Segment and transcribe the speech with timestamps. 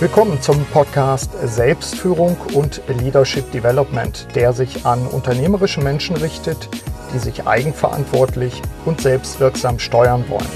[0.00, 6.68] Willkommen zum Podcast Selbstführung und Leadership Development, der sich an unternehmerische Menschen richtet,
[7.12, 10.46] die sich eigenverantwortlich und selbstwirksam steuern wollen.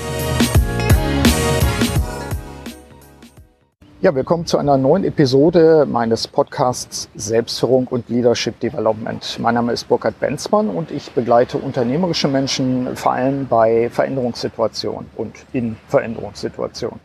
[4.00, 9.38] Ja, willkommen zu einer neuen Episode meines Podcasts Selbstführung und Leadership Development.
[9.40, 15.34] Mein Name ist Burkhard Benzmann und ich begleite unternehmerische Menschen vor allem bei Veränderungssituationen und
[15.52, 17.00] in Veränderungssituationen.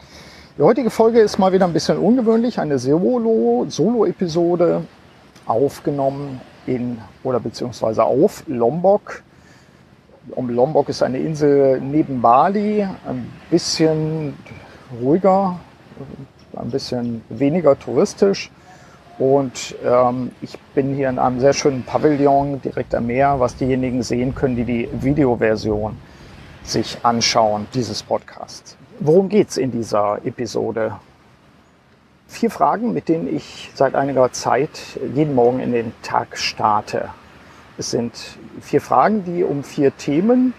[0.57, 4.81] Die heutige Folge ist mal wieder ein bisschen ungewöhnlich, eine Solo-Episode
[5.45, 9.21] aufgenommen in oder beziehungsweise auf Lombok.
[10.31, 14.33] Um Lombok ist eine Insel neben Bali, ein bisschen
[14.99, 15.59] ruhiger,
[16.55, 18.49] ein bisschen weniger touristisch.
[19.19, 24.01] Und ähm, ich bin hier in einem sehr schönen Pavillon direkt am Meer, was diejenigen
[24.01, 25.95] sehen können, die die Videoversion
[26.63, 28.75] sich anschauen dieses Podcasts.
[28.99, 30.99] Worum geht es in dieser Episode?
[32.27, 37.09] Vier Fragen, mit denen ich seit einiger Zeit jeden Morgen in den Tag starte.
[37.77, 38.13] Es sind
[38.59, 40.55] vier Fragen, die um vier Themen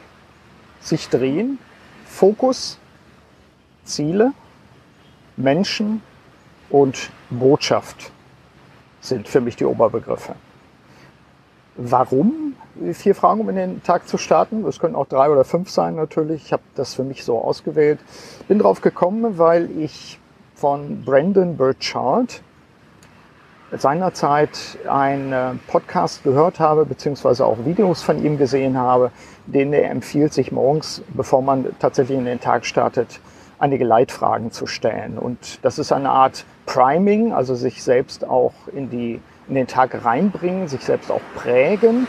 [0.81, 1.59] sich drehen.
[2.06, 2.78] Fokus,
[3.83, 4.33] Ziele,
[5.36, 6.00] Menschen
[6.70, 8.12] und Botschaft
[9.00, 10.36] sind für mich die Oberbegriffe.
[11.79, 12.55] Warum
[12.93, 14.65] vier Fragen, um in den Tag zu starten.
[14.65, 16.47] Es können auch drei oder fünf sein natürlich.
[16.47, 17.98] Ich habe das für mich so ausgewählt.
[18.47, 20.19] Bin drauf gekommen, weil ich
[20.55, 22.43] von Brandon Burchard
[23.73, 29.11] seinerzeit einen Podcast gehört habe, beziehungsweise auch Videos von ihm gesehen habe,
[29.47, 33.21] denen er empfiehlt, sich morgens, bevor man tatsächlich in den Tag startet,
[33.59, 35.19] einige Leitfragen zu stellen.
[35.19, 40.04] Und das ist eine Art Priming, also sich selbst auch in, die, in den Tag
[40.04, 42.06] reinbringen, sich selbst auch prägen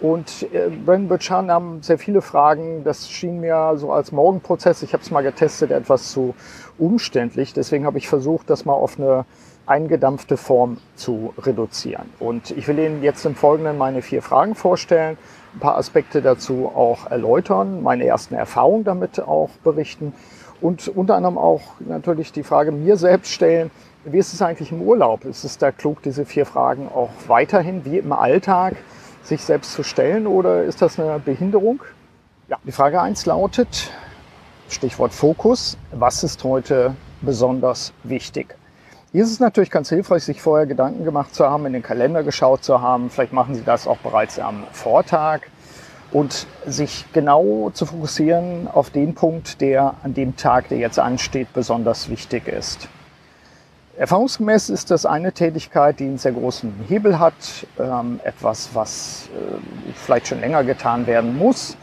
[0.00, 2.84] und äh, Brandon Burchard nahm sehr viele Fragen.
[2.84, 6.34] Das schien mir so als Morgenprozess, ich habe es mal getestet, etwas zu
[6.78, 7.52] umständlich.
[7.52, 9.26] Deswegen habe ich versucht, das mal auf eine
[9.66, 12.06] eingedampfte Form zu reduzieren.
[12.18, 15.18] Und ich will Ihnen jetzt im Folgenden meine vier Fragen vorstellen,
[15.54, 20.14] ein paar Aspekte dazu auch erläutern, meine ersten Erfahrungen damit auch berichten
[20.60, 23.70] und unter anderem auch natürlich die Frage mir selbst stellen,
[24.04, 25.24] wie ist es eigentlich im Urlaub?
[25.24, 28.76] Ist es da klug, diese vier Fragen auch weiterhin wie im Alltag
[29.22, 31.82] sich selbst zu stellen oder ist das eine Behinderung?
[32.48, 33.90] Ja, die Frage 1 lautet,
[34.68, 38.56] Stichwort Fokus, was ist heute besonders wichtig?
[39.12, 42.22] Hier ist es natürlich ganz hilfreich, sich vorher Gedanken gemacht zu haben, in den Kalender
[42.22, 43.10] geschaut zu haben.
[43.10, 45.40] Vielleicht machen Sie das auch bereits am Vortag
[46.12, 51.48] und sich genau zu fokussieren auf den Punkt, der an dem Tag, der jetzt ansteht,
[51.52, 52.88] besonders wichtig ist.
[54.00, 57.34] Erfahrungsgemäß ist das eine Tätigkeit, die einen sehr großen Hebel hat,
[57.78, 61.76] ähm, etwas, was äh, vielleicht schon länger getan werden muss.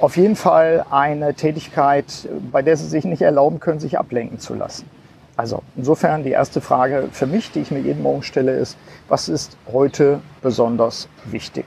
[0.00, 4.54] Auf jeden Fall eine Tätigkeit, bei der Sie sich nicht erlauben können, sich ablenken zu
[4.54, 4.90] lassen.
[5.36, 8.76] Also insofern die erste Frage für mich, die ich mir jeden Morgen stelle, ist,
[9.08, 11.66] was ist heute besonders wichtig?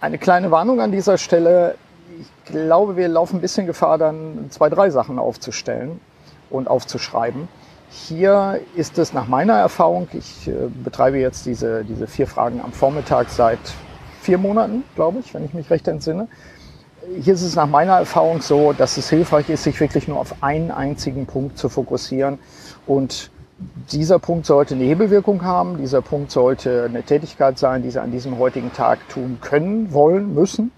[0.00, 1.76] Eine kleine Warnung an dieser Stelle.
[2.20, 6.00] Ich glaube, wir laufen ein bisschen Gefahr, dann zwei, drei Sachen aufzustellen
[6.50, 7.46] und aufzuschreiben.
[7.96, 12.72] Hier ist es nach meiner Erfahrung, ich äh, betreibe jetzt diese, diese vier Fragen am
[12.72, 13.60] Vormittag seit
[14.20, 16.26] vier Monaten, glaube ich, wenn ich mich recht entsinne.
[17.20, 20.42] Hier ist es nach meiner Erfahrung so, dass es hilfreich ist, sich wirklich nur auf
[20.42, 22.40] einen einzigen Punkt zu fokussieren.
[22.84, 23.30] Und
[23.92, 25.78] dieser Punkt sollte eine Hebelwirkung haben.
[25.78, 30.34] Dieser Punkt sollte eine Tätigkeit sein, die Sie an diesem heutigen Tag tun können, wollen,
[30.34, 30.72] müssen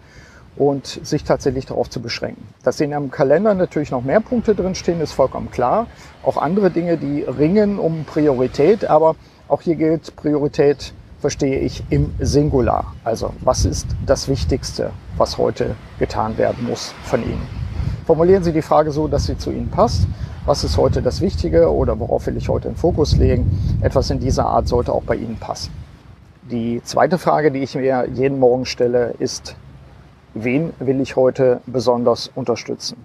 [0.56, 2.48] und sich tatsächlich darauf zu beschränken.
[2.62, 5.86] Dass in einem Kalender natürlich noch mehr Punkte drinstehen, ist vollkommen klar.
[6.22, 9.16] Auch andere Dinge, die ringen um Priorität, aber
[9.48, 12.94] auch hier gilt Priorität verstehe ich im Singular.
[13.04, 17.46] Also was ist das Wichtigste, was heute getan werden muss von Ihnen?
[18.06, 20.06] Formulieren Sie die Frage so, dass sie zu Ihnen passt.
[20.44, 23.78] Was ist heute das Wichtige oder worauf will ich heute den Fokus legen?
[23.80, 25.72] Etwas in dieser Art sollte auch bei Ihnen passen.
[26.48, 29.56] Die zweite Frage, die ich mir jeden Morgen stelle, ist,
[30.36, 32.96] wen will ich heute besonders unterstützen?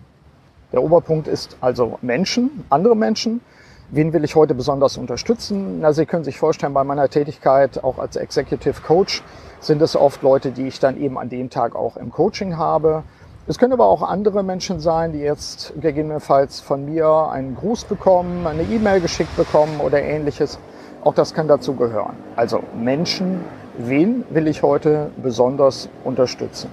[0.73, 3.41] Der Oberpunkt ist also Menschen, andere Menschen.
[3.89, 5.79] Wen will ich heute besonders unterstützen?
[5.79, 9.23] Na, Sie können sich vorstellen, bei meiner Tätigkeit auch als Executive Coach
[9.59, 13.03] sind es oft Leute, die ich dann eben an dem Tag auch im Coaching habe.
[13.47, 18.45] Es können aber auch andere Menschen sein, die jetzt gegebenenfalls von mir einen Gruß bekommen,
[18.45, 20.59] eine E-Mail geschickt bekommen oder ähnliches.
[21.03, 22.15] Auch das kann dazu gehören.
[22.35, 23.41] Also Menschen,
[23.77, 26.69] wen will ich heute besonders unterstützen?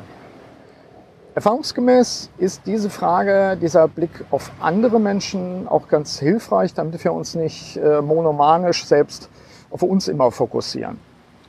[1.39, 7.37] Erfahrungsgemäß ist diese Frage, dieser Blick auf andere Menschen auch ganz hilfreich, damit wir uns
[7.37, 9.31] nicht äh, monomanisch selbst
[9.71, 10.99] auf uns immer fokussieren.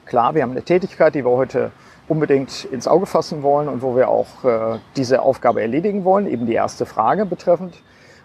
[0.05, 1.71] Klar, wir haben eine Tätigkeit, die wir heute
[2.07, 6.45] unbedingt ins Auge fassen wollen und wo wir auch äh, diese Aufgabe erledigen wollen, eben
[6.45, 7.73] die erste Frage betreffend.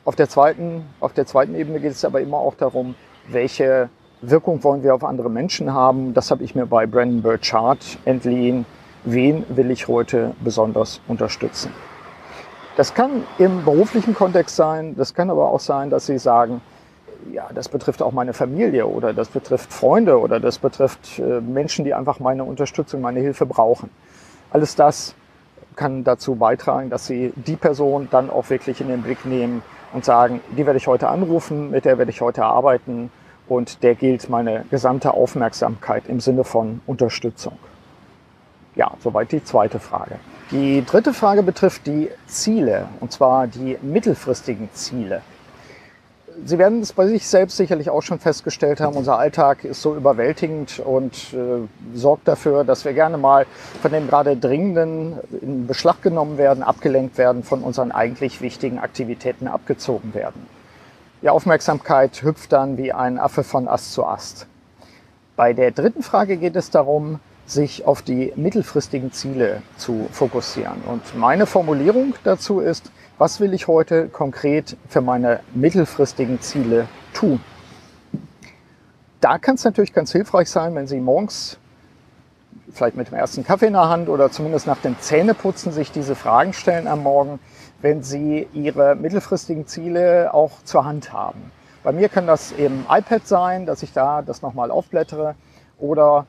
[0.05, 2.94] Auf der zweiten, auf der zweiten Ebene geht es aber immer auch darum,
[3.28, 3.88] welche
[4.20, 6.12] Wirkung wollen wir auf andere Menschen haben.
[6.12, 8.66] Das habe ich mir bei Brandon Burchard entliehen.
[9.05, 11.71] Wen will ich heute besonders unterstützen?
[12.77, 16.62] Das kann im beruflichen Kontext sein, das kann aber auch sein, dass Sie sagen,
[17.31, 21.85] ja, das betrifft auch meine Familie oder das betrifft Freunde oder das betrifft äh, Menschen,
[21.85, 23.91] die einfach meine Unterstützung, meine Hilfe brauchen.
[24.51, 25.15] Alles das
[25.77, 29.62] kann dazu beitragen, dass Sie die Person dann auch wirklich in den Blick nehmen
[29.93, 33.11] und sagen, die werde ich heute anrufen, mit der werde ich heute arbeiten
[33.49, 37.59] und der gilt meine gesamte Aufmerksamkeit im Sinne von Unterstützung.
[39.05, 40.17] Soweit die zweite Frage.
[40.51, 45.21] Die dritte Frage betrifft die Ziele, und zwar die mittelfristigen Ziele.
[46.47, 49.95] Sie werden es bei sich selbst sicherlich auch schon festgestellt haben, unser Alltag ist so
[49.95, 53.45] überwältigend und äh, sorgt dafür, dass wir gerne mal
[53.83, 59.49] von dem gerade Dringenden in Beschlag genommen werden, abgelenkt werden, von unseren eigentlich wichtigen Aktivitäten
[59.49, 60.47] abgezogen werden.
[61.21, 64.47] Die Aufmerksamkeit hüpft dann wie ein Affe von Ast zu Ast.
[65.37, 70.82] Bei der dritten Frage geht es darum, sich auf die mittelfristigen Ziele zu fokussieren.
[70.87, 77.41] Und meine Formulierung dazu ist, was will ich heute konkret für meine mittelfristigen Ziele tun?
[79.20, 81.58] Da kann es natürlich ganz hilfreich sein, wenn Sie morgens
[82.73, 86.14] vielleicht mit dem ersten Kaffee in der Hand oder zumindest nach dem Zähneputzen sich diese
[86.14, 87.38] Fragen stellen am Morgen,
[87.81, 91.52] wenn Sie Ihre mittelfristigen Ziele auch zur Hand haben.
[91.82, 95.35] Bei mir kann das im iPad sein, dass ich da das nochmal aufblättere
[95.79, 96.26] oder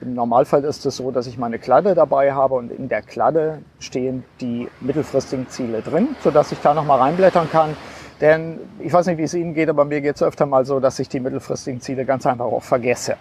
[0.00, 3.58] Im Normalfall ist es so, dass ich meine Kladde dabei habe und in der Kladde
[3.78, 7.76] stehen die mittelfristigen Ziele drin, sodass ich da nochmal reinblättern kann.
[8.20, 10.80] Denn ich weiß nicht, wie es Ihnen geht, aber mir geht es öfter mal so,
[10.80, 13.16] dass ich die mittelfristigen Ziele ganz einfach auch vergesse.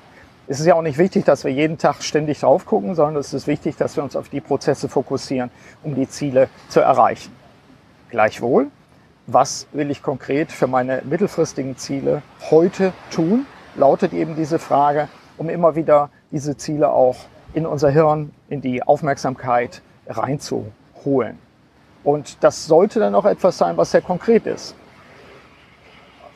[0.47, 3.33] Es ist ja auch nicht wichtig, dass wir jeden Tag ständig drauf gucken, sondern es
[3.33, 5.51] ist wichtig, dass wir uns auf die Prozesse fokussieren,
[5.83, 7.31] um die Ziele zu erreichen.
[8.09, 8.67] Gleichwohl,
[9.27, 13.45] was will ich konkret für meine mittelfristigen Ziele heute tun,
[13.75, 15.07] lautet eben diese Frage,
[15.37, 17.17] um immer wieder diese Ziele auch
[17.53, 21.37] in unser Hirn, in die Aufmerksamkeit reinzuholen.
[22.03, 24.75] Und das sollte dann auch etwas sein, was sehr konkret ist.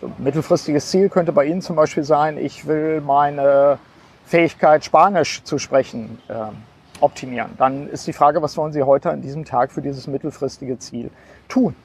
[0.02, 3.80] Also mittelfristiges Ziel könnte bei Ihnen zum Beispiel sein, ich will meine
[4.26, 6.34] Fähigkeit, Spanisch zu sprechen, äh,
[7.00, 7.52] optimieren.
[7.58, 11.10] Dann ist die Frage, was wollen Sie heute an diesem Tag für dieses mittelfristige Ziel
[11.48, 11.76] tun?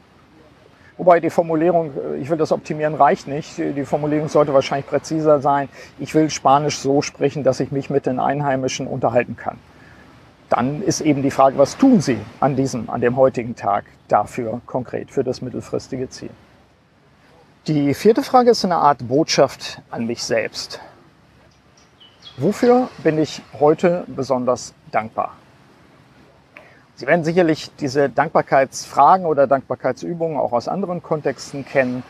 [1.00, 3.56] Wobei die Formulierung, äh, ich will das optimieren, reicht nicht.
[3.56, 5.70] Die Formulierung sollte wahrscheinlich präziser sein.
[5.99, 9.56] Ich will Spanisch so sprechen, dass ich mich mit den Einheimischen unterhalten kann.
[10.50, 14.61] Dann ist eben die Frage, was tun Sie an diesem, an dem heutigen Tag dafür
[14.67, 16.29] konkret, für das mittelfristige Ziel?
[17.67, 20.81] Die vierte Frage ist eine Art Botschaft an mich selbst.
[22.37, 25.35] Wofür bin ich heute besonders dankbar?
[27.00, 32.02] Sie werden sicherlich diese Dankbarkeitsfragen oder Dankbarkeitsübungen auch aus anderen Kontexten kennen.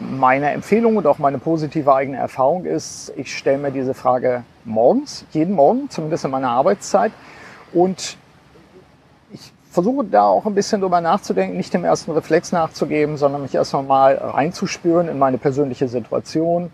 [0.00, 5.26] Meine Empfehlung und auch meine positive eigene Erfahrung ist, ich stelle mir diese Frage morgens,
[5.32, 7.12] jeden Morgen, zumindest in meiner Arbeitszeit.
[7.74, 8.16] Und
[9.32, 13.54] ich versuche da auch ein bisschen drüber nachzudenken, nicht dem ersten Reflex nachzugeben, sondern mich
[13.54, 16.70] erst mal reinzuspüren in meine persönliche Situation,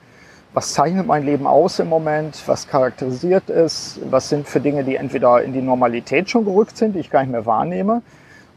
[0.55, 4.95] was zeichnet mein Leben aus im Moment, was charakterisiert es, was sind für Dinge, die
[4.97, 8.03] entweder in die Normalität schon gerückt sind, die ich gar nicht mehr wahrnehme,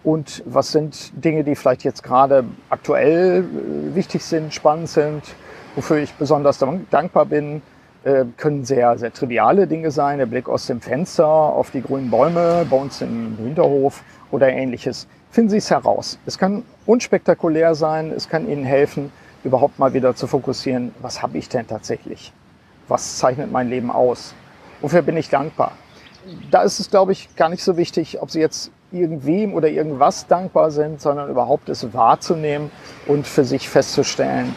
[0.03, 5.23] und was sind Dinge, die vielleicht jetzt gerade aktuell äh, wichtig sind, spannend sind,
[5.75, 7.61] wofür ich besonders dankbar bin,
[8.03, 12.09] äh, können sehr, sehr triviale Dinge sein, der Blick aus dem Fenster auf die grünen
[12.09, 15.07] Bäume bei uns im Hinterhof oder ähnliches.
[15.31, 16.17] Finden Sie es heraus.
[16.25, 19.11] Es kann unspektakulär sein, es kann Ihnen helfen,
[19.47, 22.33] überhaupt mal wieder zu fokussieren, was habe ich denn tatsächlich?
[22.87, 24.35] Was zeichnet mein Leben aus?
[24.81, 25.71] Wofür bin ich dankbar?
[26.51, 30.27] Da ist es, glaube ich, gar nicht so wichtig, ob Sie jetzt irgendwem oder irgendwas
[30.27, 32.69] dankbar sind, sondern überhaupt es wahrzunehmen
[33.07, 34.53] und für sich festzustellen,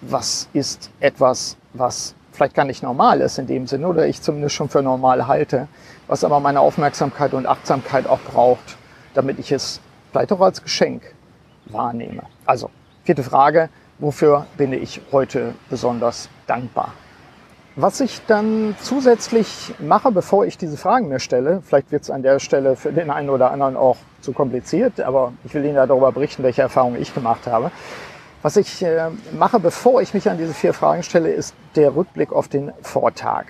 [0.00, 4.54] was ist etwas, was vielleicht gar nicht normal ist in dem Sinne oder ich zumindest
[4.54, 5.68] schon für normal halte,
[6.06, 8.78] was aber meine Aufmerksamkeit und Achtsamkeit auch braucht,
[9.14, 11.02] damit ich es vielleicht auch als Geschenk
[11.66, 12.22] wahrnehme.
[12.46, 12.70] Also,
[13.04, 13.68] vierte Frage,
[14.00, 16.92] wofür bin ich heute besonders dankbar.
[17.76, 22.22] Was ich dann zusätzlich mache, bevor ich diese Fragen mir stelle, vielleicht wird es an
[22.22, 25.86] der Stelle für den einen oder anderen auch zu kompliziert, aber ich will Ihnen ja
[25.86, 27.70] darüber berichten, welche Erfahrungen ich gemacht habe.
[28.42, 32.32] Was ich äh, mache, bevor ich mich an diese vier Fragen stelle, ist der Rückblick
[32.32, 33.44] auf den Vortag.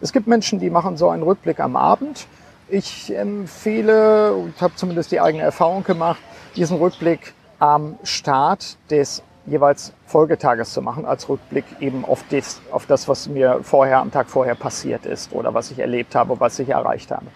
[0.00, 2.26] Es gibt Menschen, die machen so einen Rückblick am Abend.
[2.68, 6.20] Ich empfehle und habe zumindest die eigene Erfahrung gemacht,
[6.56, 12.86] diesen Rückblick am Start des jeweils Folgetages zu machen, als Rückblick eben auf das, auf
[12.86, 16.58] das, was mir vorher am Tag vorher passiert ist oder was ich erlebt habe, was
[16.58, 17.26] ich erreicht habe.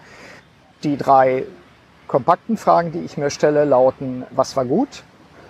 [0.83, 1.45] Die drei
[2.07, 5.03] kompakten Fragen, die ich mir stelle, lauten, was war gut,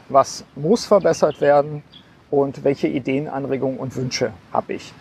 [0.09, 1.83] was muss verbessert werden
[2.29, 4.93] und welche Ideen, Anregungen und Wünsche habe ich.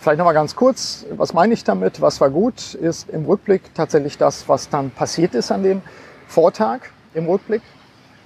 [0.00, 2.00] Vielleicht nochmal ganz kurz, was meine ich damit?
[2.00, 5.82] Was war gut, ist im Rückblick tatsächlich das, was dann passiert ist an dem
[6.28, 6.82] Vortag
[7.14, 7.62] im Rückblick.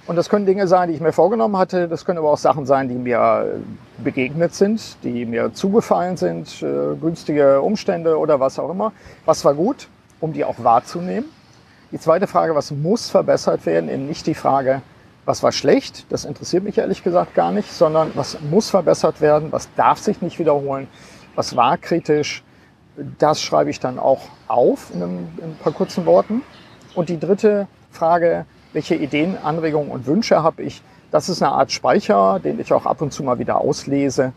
[0.05, 1.87] Und das können Dinge sein, die ich mir vorgenommen hatte.
[1.87, 3.61] Das können aber auch Sachen sein, die mir
[4.03, 8.91] begegnet sind, die mir zugefallen sind, äh, günstige Umstände oder was auch immer.
[9.25, 9.87] Was war gut,
[10.19, 11.29] um die auch wahrzunehmen.
[11.91, 14.81] Die zweite Frage, was muss verbessert werden, eben nicht die Frage,
[15.25, 19.51] was war schlecht, das interessiert mich ehrlich gesagt gar nicht, sondern was muss verbessert werden,
[19.51, 20.87] was darf sich nicht wiederholen,
[21.35, 22.43] was war kritisch,
[23.19, 26.41] das schreibe ich dann auch auf in, einem, in ein paar kurzen Worten.
[26.95, 30.81] Und die dritte Frage, welche Ideen, Anregungen und Wünsche habe ich?
[31.11, 34.33] Das ist eine Art Speicher, den ich auch ab und zu mal wieder auslese.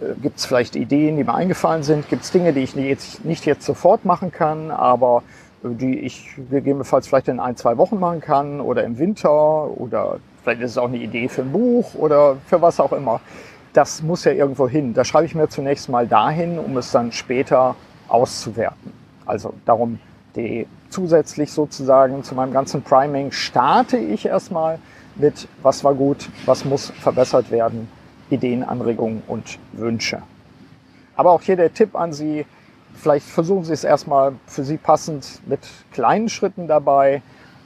[0.00, 2.08] Äh, Gibt es vielleicht Ideen, die mir eingefallen sind?
[2.08, 5.22] Gibt es Dinge, die ich jetzt, nicht jetzt sofort machen kann, aber
[5.64, 10.18] äh, die ich gegebenenfalls vielleicht in ein, zwei Wochen machen kann oder im Winter oder
[10.42, 13.20] vielleicht ist es auch eine Idee für ein Buch oder für was auch immer.
[13.72, 14.94] Das muss ja irgendwo hin.
[14.94, 17.76] Da schreibe ich mir zunächst mal dahin, um es dann später
[18.08, 18.92] auszuwerten.
[19.26, 19.98] Also darum
[20.36, 24.78] die zusätzlich sozusagen zu meinem ganzen Priming starte ich erstmal
[25.16, 27.88] mit, was war gut, was muss verbessert werden,
[28.30, 30.22] Ideen, Anregungen und Wünsche.
[31.16, 32.44] Aber auch hier der Tipp an Sie,
[32.94, 35.60] vielleicht versuchen Sie es erstmal für Sie passend mit
[35.92, 37.22] kleinen Schritten dabei.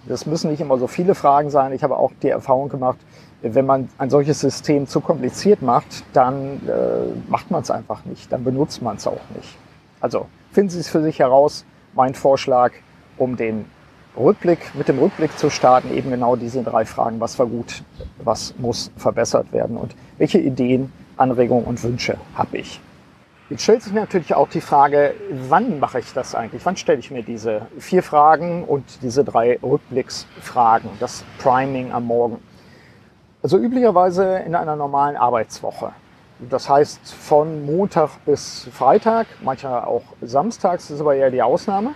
[0.07, 1.73] Das müssen nicht immer so viele Fragen sein.
[1.73, 2.99] Ich habe auch die Erfahrung gemacht,
[3.43, 8.31] wenn man ein solches System zu kompliziert macht, dann äh, macht man es einfach nicht,
[8.31, 9.57] dann benutzt man es auch nicht.
[10.01, 11.65] Also finden Sie es für sich heraus.
[11.95, 12.73] Mein Vorschlag,
[13.19, 13.65] um den
[14.17, 17.21] Rückblick, mit dem Rückblick zu starten, eben genau diese drei Fragen.
[17.21, 17.83] Was war gut?
[18.23, 19.77] Was muss verbessert werden?
[19.77, 22.81] Und welche Ideen, Anregungen und Wünsche habe ich?
[23.51, 25.15] Jetzt stellt sich natürlich auch die Frage,
[25.49, 26.65] wann mache ich das eigentlich?
[26.65, 32.39] Wann stelle ich mir diese vier Fragen und diese drei Rückblicksfragen, das Priming am Morgen?
[33.43, 35.93] Also üblicherweise in einer normalen Arbeitswoche.
[36.49, 41.91] Das heißt von Montag bis Freitag, manchmal auch samstags, ist aber eher die Ausnahme.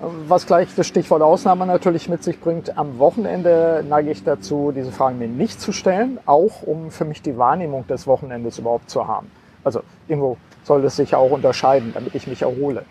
[0.00, 4.92] Was gleich das Stichwort Ausnahme natürlich mit sich bringt, am Wochenende neige ich dazu, diese
[4.92, 9.08] Fragen mir nicht zu stellen, auch um für mich die Wahrnehmung des Wochenendes überhaupt zu
[9.08, 9.30] haben.
[9.64, 12.84] Also irgendwo soll es sich auch unterscheiden, damit ich mich erhole.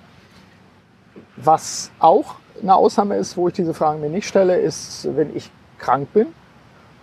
[1.38, 5.52] Was auch eine Ausnahme ist, wo ich diese Fragen mir nicht stelle, ist, wenn ich
[5.78, 6.28] krank bin,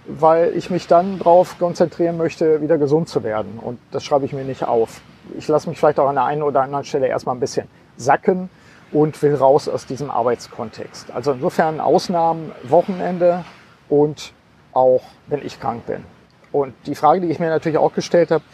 [0.06, 3.58] weil ich mich dann darauf konzentrieren möchte, wieder gesund zu werden.
[3.60, 5.00] Und das schreibe ich mir nicht auf.
[5.36, 8.50] Ich lasse mich vielleicht auch an der einen oder anderen Stelle erstmal ein bisschen sacken
[8.92, 11.10] und will raus aus diesem Arbeitskontext.
[11.12, 13.44] Also insofern Ausnahmen, Wochenende
[13.88, 14.32] und
[14.72, 16.04] auch wenn ich krank bin.
[16.52, 18.44] Und die Frage, die ich mir natürlich auch gestellt habe,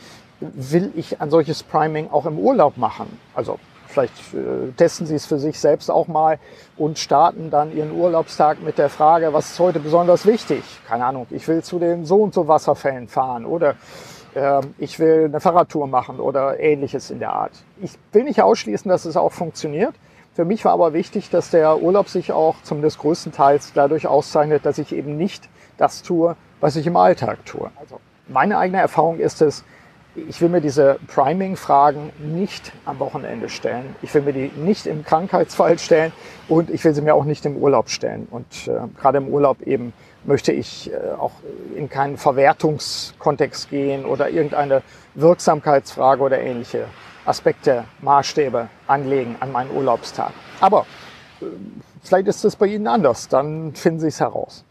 [0.40, 3.18] will ich ein solches Priming auch im Urlaub machen?
[3.34, 3.58] Also
[3.90, 6.38] vielleicht äh, testen Sie es für sich selbst auch mal
[6.76, 10.62] und starten dann Ihren Urlaubstag mit der Frage, was ist heute besonders wichtig?
[10.88, 13.76] Keine Ahnung, ich will zu den so und so Wasserfällen fahren oder
[14.34, 17.52] äh, ich will eine Fahrradtour machen oder ähnliches in der Art.
[17.80, 19.94] Ich will nicht ausschließen, dass es auch funktioniert.
[20.34, 24.78] Für mich war aber wichtig, dass der Urlaub sich auch zumindest größtenteils dadurch auszeichnet, dass
[24.78, 27.70] ich eben nicht das tue, was ich im Alltag tue.
[27.80, 29.64] Also meine eigene Erfahrung ist es,
[30.14, 33.94] ich will mir diese Priming-Fragen nicht am Wochenende stellen.
[34.02, 36.12] Ich will mir die nicht im Krankheitsfall stellen
[36.48, 38.26] und ich will sie mir auch nicht im Urlaub stellen.
[38.30, 39.92] Und äh, gerade im Urlaub eben
[40.24, 41.32] möchte ich äh, auch
[41.76, 44.82] in keinen Verwertungskontext gehen oder irgendeine
[45.14, 46.86] Wirksamkeitsfrage oder ähnliche
[47.24, 50.32] Aspekte, Maßstäbe anlegen an meinen Urlaubstag.
[50.60, 50.86] Aber
[51.40, 51.44] äh,
[52.02, 54.64] vielleicht ist es bei Ihnen anders, dann finden Sie es heraus.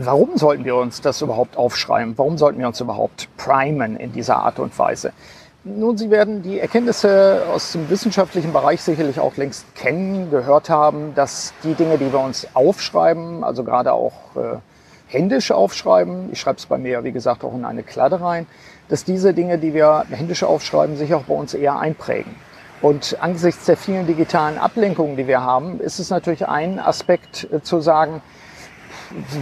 [0.00, 2.16] Warum sollten wir uns das überhaupt aufschreiben?
[2.16, 5.12] Warum sollten wir uns überhaupt primen in dieser Art und Weise?
[5.64, 11.16] Nun, Sie werden die Erkenntnisse aus dem wissenschaftlichen Bereich sicherlich auch längst kennen, gehört haben,
[11.16, 14.58] dass die Dinge, die wir uns aufschreiben, also gerade auch äh,
[15.08, 18.46] händisch aufschreiben, ich schreibe es bei mir, wie gesagt, auch in eine Kladde rein,
[18.88, 22.36] dass diese Dinge, die wir händisch aufschreiben, sich auch bei uns eher einprägen.
[22.82, 27.62] Und angesichts der vielen digitalen Ablenkungen, die wir haben, ist es natürlich ein Aspekt äh,
[27.62, 28.22] zu sagen,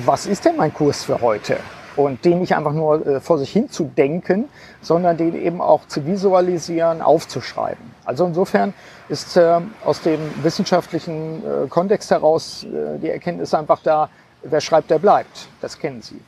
[0.04, 1.58] was ist denn mein Kurs für heute?
[1.96, 4.48] Und den nicht einfach nur äh, vor sich hin zu denken,
[4.82, 7.82] sondern den eben auch zu visualisieren, aufzuschreiben.
[8.04, 8.74] Also insofern
[9.08, 14.10] ist äh, aus dem wissenschaftlichen äh, Kontext heraus äh, die Erkenntnis einfach da,
[14.42, 15.48] wer schreibt, der bleibt.
[15.62, 16.20] Das kennen Sie.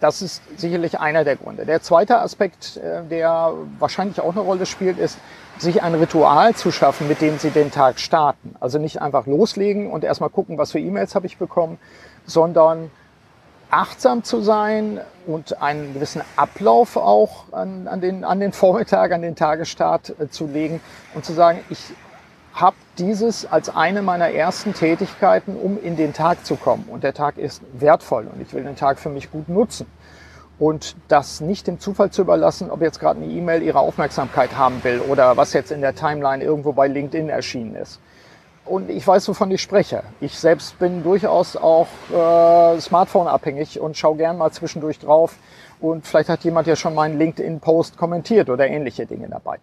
[0.00, 1.64] Das ist sicherlich einer der Gründe.
[1.64, 5.18] Der zweite Aspekt, äh, der wahrscheinlich auch eine Rolle spielt, ist,
[5.60, 8.54] sich ein Ritual zu schaffen, mit dem Sie den Tag starten.
[8.60, 11.78] Also nicht einfach loslegen und erstmal gucken, was für E-Mails habe ich bekommen,
[12.26, 12.90] sondern
[13.70, 19.22] achtsam zu sein und einen gewissen Ablauf auch an, an, den, an den Vormittag, an
[19.22, 20.80] den Tagesstart äh, zu legen
[21.14, 21.78] und zu sagen, ich
[22.54, 26.84] habe dieses als eine meiner ersten Tätigkeiten, um in den Tag zu kommen.
[26.88, 29.86] Und der Tag ist wertvoll und ich will den Tag für mich gut nutzen.
[30.58, 34.82] Und das nicht dem Zufall zu überlassen, ob jetzt gerade eine E-Mail ihre Aufmerksamkeit haben
[34.82, 38.00] will oder was jetzt in der Timeline irgendwo bei LinkedIn erschienen ist.
[38.64, 40.02] Und ich weiß, wovon ich spreche.
[40.20, 45.36] Ich selbst bin durchaus auch äh, Smartphone-abhängig und schaue gern mal zwischendurch drauf.
[45.80, 49.58] Und vielleicht hat jemand ja schon meinen LinkedIn-Post kommentiert oder ähnliche Dinge dabei.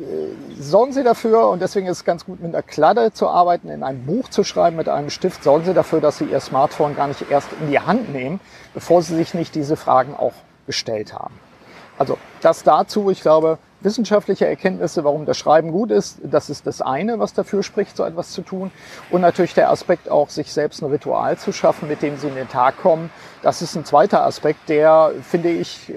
[0.00, 3.68] Äh, sorgen Sie dafür, und deswegen ist es ganz gut, mit einer Kladde zu arbeiten,
[3.68, 6.96] in einem Buch zu schreiben, mit einem Stift, sorgen Sie dafür, dass Sie Ihr Smartphone
[6.96, 8.40] gar nicht erst in die Hand nehmen,
[8.72, 10.32] bevor Sie sich nicht diese Fragen auch
[10.66, 11.34] gestellt haben.
[11.98, 16.80] Also das dazu, ich glaube, wissenschaftliche Erkenntnisse, warum das Schreiben gut ist, das ist das
[16.80, 18.70] eine, was dafür spricht, so etwas zu tun.
[19.10, 22.36] Und natürlich der Aspekt auch, sich selbst ein Ritual zu schaffen, mit dem Sie in
[22.36, 23.10] den Tag kommen.
[23.42, 25.94] Das ist ein zweiter Aspekt, der, finde ich, äh,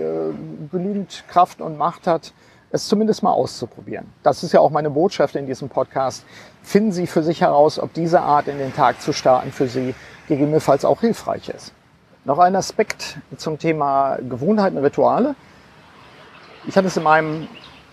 [0.72, 2.34] genügend Kraft und Macht hat,
[2.74, 4.08] es zumindest mal auszuprobieren.
[4.24, 6.26] Das ist ja auch meine Botschaft in diesem Podcast.
[6.64, 9.94] Finden Sie für sich heraus, ob diese Art in den Tag zu starten für Sie
[10.28, 11.72] gegebenenfalls auch hilfreich ist.
[12.26, 15.36] Noch ein Aspekt zum Thema Gewohnheiten, Rituale.
[16.68, 17.48] Ich hatte es in meinem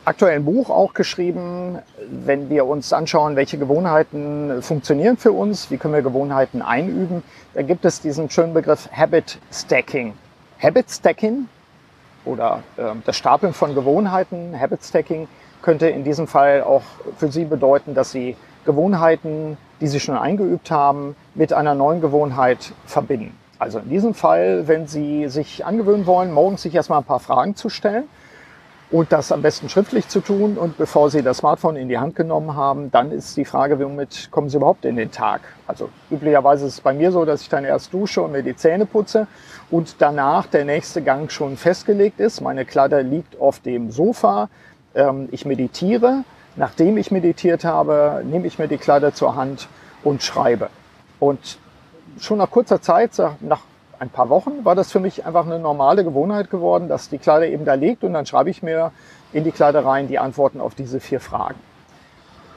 [0.06, 5.92] aktuellen Buch auch geschrieben, wenn wir uns anschauen, welche Gewohnheiten funktionieren für uns, wie können
[5.92, 7.22] wir Gewohnheiten einüben,
[7.52, 10.14] da gibt es diesen schönen Begriff Habit Stacking.
[10.58, 11.48] Habit Stacking
[12.24, 15.28] oder äh, das Stapeln von Gewohnheiten, Habit Stacking,
[15.62, 16.82] könnte in diesem Fall auch
[17.16, 22.72] für Sie bedeuten, dass Sie Gewohnheiten, die Sie schon eingeübt haben, mit einer neuen Gewohnheit
[22.86, 23.36] verbinden.
[23.58, 27.56] Also in diesem Fall, wenn Sie sich angewöhnen wollen, morgens sich erstmal ein paar Fragen
[27.56, 28.04] zu stellen,
[28.90, 30.56] und das am besten schriftlich zu tun.
[30.56, 34.30] Und bevor Sie das Smartphone in die Hand genommen haben, dann ist die Frage, womit
[34.30, 35.42] kommen Sie überhaupt in den Tag?
[35.66, 38.56] Also üblicherweise ist es bei mir so, dass ich dann erst dusche und mir die
[38.56, 39.26] Zähne putze
[39.70, 42.40] und danach der nächste Gang schon festgelegt ist.
[42.40, 44.48] Meine Kladde liegt auf dem Sofa.
[44.94, 46.24] Ähm, ich meditiere.
[46.56, 49.68] Nachdem ich meditiert habe, nehme ich mir die Kladde zur Hand
[50.02, 50.68] und schreibe.
[51.20, 51.58] Und
[52.18, 53.60] schon nach kurzer Zeit, nach
[54.00, 57.46] ein paar Wochen war das für mich einfach eine normale Gewohnheit geworden, dass die Kleider
[57.46, 58.92] eben da liegt und dann schreibe ich mir
[59.32, 61.60] in die Kleider rein die Antworten auf diese vier Fragen.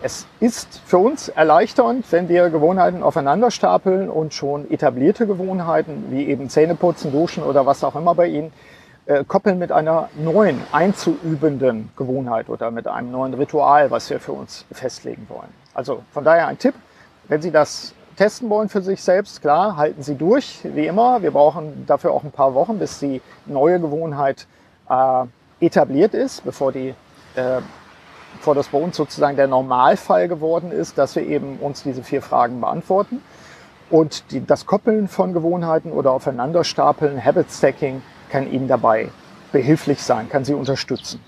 [0.01, 6.25] Es ist für uns erleichternd, wenn wir Gewohnheiten aufeinander stapeln und schon etablierte Gewohnheiten, wie
[6.25, 8.53] eben Zähneputzen, Duschen oder was auch immer bei Ihnen,
[9.05, 14.31] äh, koppeln mit einer neuen, einzuübenden Gewohnheit oder mit einem neuen Ritual, was wir für
[14.31, 15.53] uns festlegen wollen.
[15.73, 16.75] Also von daher ein Tipp,
[17.27, 21.21] wenn Sie das testen wollen für sich selbst, klar, halten Sie durch, wie immer.
[21.21, 24.47] Wir brauchen dafür auch ein paar Wochen, bis die neue Gewohnheit
[24.89, 25.25] äh,
[25.59, 26.89] etabliert ist, bevor, die,
[27.35, 27.61] äh,
[28.37, 32.21] bevor das bei uns sozusagen der Normalfall geworden ist, dass wir eben uns diese vier
[32.21, 33.21] Fragen beantworten.
[33.89, 39.09] Und die, das Koppeln von Gewohnheiten oder Aufeinanderstapeln, Habit Stacking, kann Ihnen dabei
[39.51, 41.19] behilflich sein, kann Sie unterstützen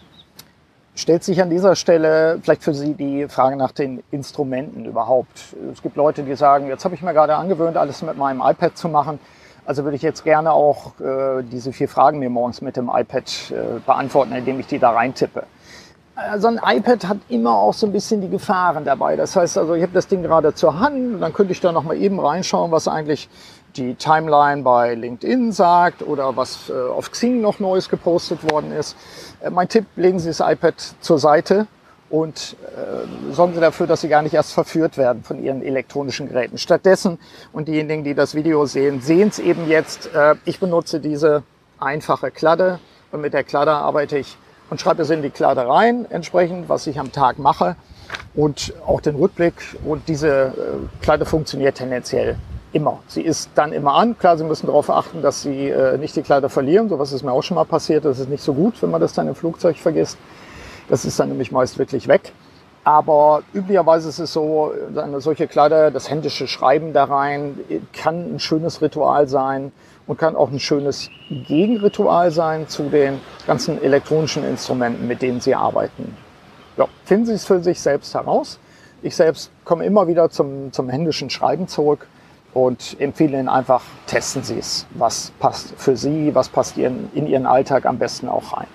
[0.96, 5.56] stellt sich an dieser Stelle vielleicht für Sie die Frage nach den Instrumenten überhaupt.
[5.72, 8.78] Es gibt Leute, die sagen, jetzt habe ich mir gerade angewöhnt, alles mit meinem iPad
[8.78, 9.20] zu machen.
[9.66, 13.52] Also würde ich jetzt gerne auch äh, diese vier Fragen mir morgens mit dem iPad
[13.52, 15.44] äh, beantworten, indem ich die da reintippe.
[16.16, 19.18] Also ein iPad hat immer auch so ein bisschen die Gefahren dabei.
[19.18, 21.84] Das heißt also, ich habe das Ding gerade zur Hand, dann könnte ich da noch
[21.84, 23.28] mal eben reinschauen, was eigentlich
[23.78, 28.96] die Timeline bei LinkedIn sagt oder was äh, auf Xing noch Neues gepostet worden ist.
[29.42, 31.68] Äh, mein Tipp, legen Sie das iPad zur Seite
[32.10, 36.30] und äh, sorgen Sie dafür, dass Sie gar nicht erst verführt werden von Ihren elektronischen
[36.30, 36.58] Geräten.
[36.58, 37.20] Stattdessen,
[37.52, 41.44] und diejenigen, die das Video sehen, sehen es eben jetzt, äh, ich benutze diese
[41.80, 42.80] einfache Kladde
[43.12, 44.38] und mit der Kladde arbeite ich
[44.70, 47.76] und schreibe es in die Kladde rein, entsprechend, was ich am Tag mache
[48.34, 49.56] und auch den Rückblick.
[49.84, 50.52] Und diese äh,
[51.02, 52.38] Kladde funktioniert tendenziell
[52.76, 53.00] immer.
[53.08, 54.18] Sie ist dann immer an.
[54.18, 56.90] Klar, Sie müssen darauf achten, dass Sie äh, nicht die Kleider verlieren.
[56.90, 58.04] So was ist mir auch schon mal passiert.
[58.04, 60.18] Das ist nicht so gut, wenn man das dann im Flugzeug vergisst.
[60.90, 62.34] Das ist dann nämlich meist wirklich weg.
[62.84, 64.72] Aber üblicherweise ist es so,
[65.18, 67.58] solche Kleider, das händische Schreiben da rein,
[67.94, 69.72] kann ein schönes Ritual sein
[70.06, 75.56] und kann auch ein schönes Gegenritual sein zu den ganzen elektronischen Instrumenten, mit denen Sie
[75.56, 76.16] arbeiten.
[76.78, 78.60] Ja, finden Sie es für sich selbst heraus.
[79.02, 82.06] Ich selbst komme immer wieder zum, zum händischen Schreiben zurück
[82.56, 84.88] und empfehle Ihnen einfach, testen Sie es.
[84.92, 88.68] Was passt für Sie, was passt Ihren, in Ihren Alltag am besten auch rein.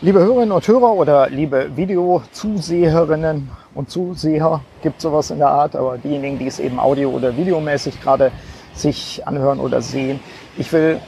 [0.00, 5.98] Liebe Hörerinnen und Hörer oder liebe Videozuseherinnen und Zuseher, gibt sowas in der Art, aber
[5.98, 8.32] diejenigen, die es eben audio- oder videomäßig gerade
[8.74, 10.20] sich anhören oder sehen,
[10.56, 11.00] ich will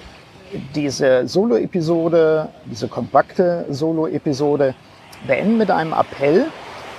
[0.74, 4.74] diese Solo-Episode, diese kompakte Solo-Episode
[5.26, 6.46] beenden mit einem Appell.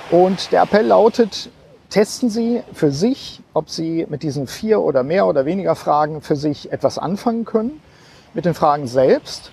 [0.09, 1.49] Und der Appell lautet,
[1.91, 6.35] testen Sie für sich, ob Sie mit diesen vier oder mehr oder weniger Fragen für
[6.35, 7.81] sich etwas anfangen können,
[8.33, 9.51] mit den Fragen selbst,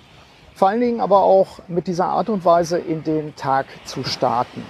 [0.55, 4.63] vor allen Dingen aber auch mit dieser Art und Weise in den Tag zu starten.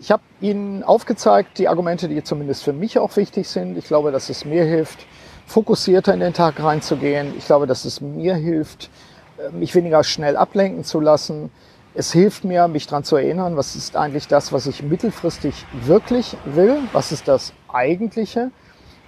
[0.00, 3.76] Ich habe Ihnen aufgezeigt, die Argumente, die zumindest für mich auch wichtig sind.
[3.76, 5.06] Ich glaube, dass es mir hilft,
[5.46, 7.34] fokussierter in den Tag reinzugehen.
[7.36, 8.90] Ich glaube, dass es mir hilft,
[9.38, 11.50] äh, mich weniger schnell ablenken zu lassen.
[11.98, 16.36] Es hilft mir, mich daran zu erinnern, was ist eigentlich das, was ich mittelfristig wirklich
[16.44, 18.52] will, was ist das Eigentliche.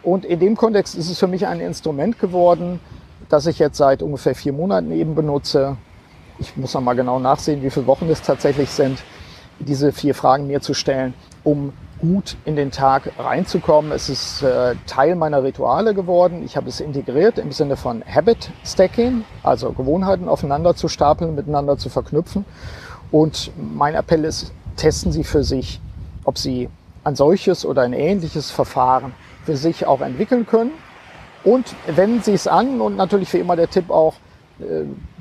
[0.03, 2.81] Und in dem Kontext ist es für mich ein Instrument geworden,
[3.29, 5.77] das ich jetzt seit ungefähr vier Monaten eben benutze.
[6.41, 9.05] Ich muss noch mal genau nachsehen, wie viele Wochen es tatsächlich sind,
[9.61, 13.93] diese vier Fragen mir zu stellen, um gut in den Tag reinzukommen.
[13.93, 16.43] Es ist äh, Teil meiner Rituale geworden.
[16.45, 21.77] Ich habe es integriert im Sinne von Habit Stacking, also Gewohnheiten aufeinander zu stapeln, miteinander
[21.79, 22.45] zu verknüpfen.
[23.11, 25.81] Und mein Appell ist, testen Sie für sich,
[26.25, 26.69] ob Sie
[27.05, 29.13] ein solches oder ein ähnliches Verfahren
[29.45, 30.73] für sich auch entwickeln können.
[31.45, 34.15] Und wenden Sie es an und natürlich wie immer der Tipp auch,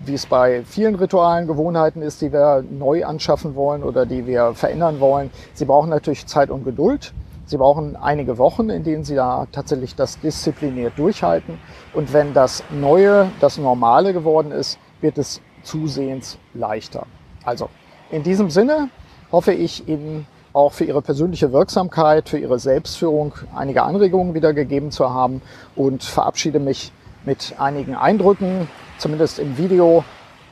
[0.06, 4.54] wie es bei vielen Ritualen, Gewohnheiten ist, die wir neu anschaffen wollen oder die wir
[4.54, 5.30] verändern wollen.
[5.54, 7.14] Sie brauchen natürlich Zeit und Geduld.
[7.46, 11.58] Sie brauchen einige Wochen, in denen Sie da tatsächlich das diszipliniert durchhalten.
[11.94, 17.06] Und wenn das Neue das Normale geworden ist, wird es zusehends leichter.
[17.44, 17.70] Also
[18.12, 18.90] in diesem Sinne
[19.32, 25.12] hoffe ich Ihnen auch für Ihre persönliche Wirksamkeit, für Ihre Selbstführung einige Anregungen wiedergegeben zu
[25.12, 25.42] haben
[25.76, 26.92] und verabschiede mich
[27.26, 28.68] mit einigen Eindrücken,
[29.00, 30.04] zumindest im Video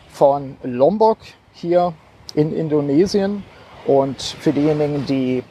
[0.09, 1.17] von Lombok
[1.53, 1.93] hier
[2.33, 3.43] in Indonesien.
[3.85, 5.43] Und für diejenigen, die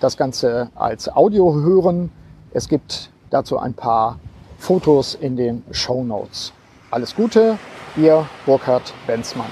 [0.00, 2.10] das Ganze als Audio hören,
[2.52, 4.18] es gibt dazu ein paar
[4.58, 6.52] Fotos in den Show Notes.
[6.90, 7.58] Alles Gute,
[7.96, 9.50] Ihr Burkhard Benzmann.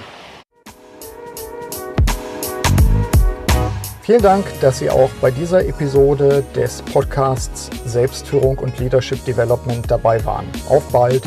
[4.03, 10.25] Vielen Dank, dass Sie auch bei dieser Episode des Podcasts Selbstführung und Leadership Development dabei
[10.25, 10.47] waren.
[10.69, 11.23] Auf bald!